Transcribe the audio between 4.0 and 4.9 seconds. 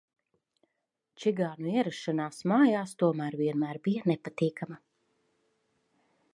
nepatīkama.